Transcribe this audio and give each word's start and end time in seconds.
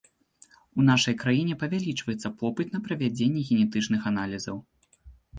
У 0.83 0.83
нашай 0.85 1.15
краіне 1.23 1.57
павялічваецца 1.63 2.31
попыт 2.39 2.67
на 2.75 2.79
правядзенне 2.87 3.43
генетычных 3.49 4.01
аналізаў. 4.13 4.57